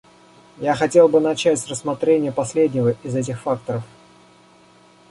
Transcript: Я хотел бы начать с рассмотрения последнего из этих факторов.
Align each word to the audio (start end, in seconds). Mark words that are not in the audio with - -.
Я 0.57 0.73
хотел 0.73 1.07
бы 1.09 1.19
начать 1.19 1.59
с 1.59 1.67
рассмотрения 1.67 2.31
последнего 2.31 2.95
из 3.03 3.15
этих 3.15 3.39
факторов. 3.39 3.83